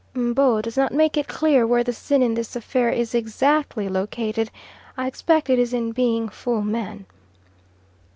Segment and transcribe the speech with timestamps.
[0.15, 4.49] M'bo does not make it clear where the sin in this affair is exactly located;
[4.97, 7.05] I expect it is in being "fool man."